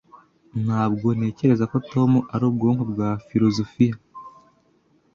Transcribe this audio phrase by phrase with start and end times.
[0.63, 3.95] Ntabwo ntekereza ko Tom ari ubwoko bwa filozofiya.